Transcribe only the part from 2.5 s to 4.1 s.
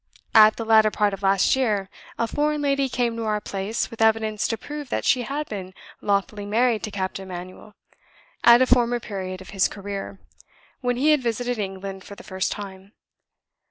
lady came to our place, with